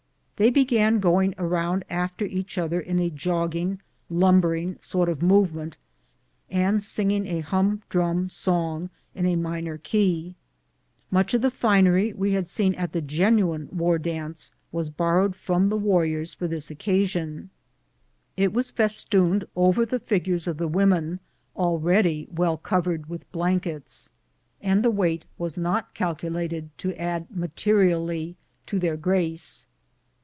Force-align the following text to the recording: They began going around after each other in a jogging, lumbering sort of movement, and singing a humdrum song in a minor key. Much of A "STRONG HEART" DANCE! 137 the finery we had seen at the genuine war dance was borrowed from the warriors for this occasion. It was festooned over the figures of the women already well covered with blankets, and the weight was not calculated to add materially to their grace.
They 0.37 0.49
began 0.49 0.99
going 0.99 1.35
around 1.37 1.85
after 1.87 2.25
each 2.25 2.57
other 2.57 2.79
in 2.79 2.97
a 2.97 3.11
jogging, 3.11 3.79
lumbering 4.09 4.77
sort 4.81 5.07
of 5.07 5.21
movement, 5.21 5.77
and 6.49 6.81
singing 6.81 7.27
a 7.27 7.41
humdrum 7.41 8.27
song 8.27 8.89
in 9.13 9.27
a 9.27 9.35
minor 9.35 9.77
key. 9.77 10.33
Much 11.11 11.35
of 11.35 11.45
A 11.45 11.51
"STRONG 11.51 11.71
HEART" 11.71 11.83
DANCE! 11.95 12.15
137 12.17 12.17
the 12.17 12.17
finery 12.17 12.19
we 12.19 12.33
had 12.35 12.49
seen 12.49 12.73
at 12.73 12.91
the 12.91 13.01
genuine 13.07 13.69
war 13.71 13.99
dance 13.99 14.55
was 14.71 14.89
borrowed 14.89 15.35
from 15.35 15.67
the 15.67 15.77
warriors 15.77 16.33
for 16.33 16.47
this 16.47 16.71
occasion. 16.71 17.51
It 18.35 18.51
was 18.51 18.71
festooned 18.71 19.45
over 19.55 19.85
the 19.85 19.99
figures 19.99 20.47
of 20.47 20.57
the 20.57 20.67
women 20.67 21.19
already 21.55 22.27
well 22.31 22.57
covered 22.57 23.05
with 23.07 23.31
blankets, 23.31 24.09
and 24.59 24.81
the 24.81 24.89
weight 24.89 25.25
was 25.37 25.55
not 25.55 25.93
calculated 25.93 26.75
to 26.79 26.95
add 26.99 27.27
materially 27.29 28.37
to 28.65 28.79
their 28.79 28.97
grace. 28.97 29.67